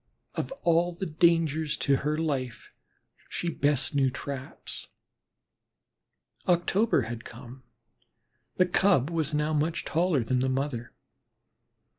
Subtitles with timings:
[0.33, 2.73] Of all the dangers to her life
[3.29, 4.87] she best knew traps.
[6.47, 7.61] October had come;
[8.55, 10.93] the Cub was now much taller than the mother.